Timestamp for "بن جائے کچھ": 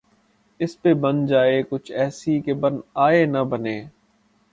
0.93-1.91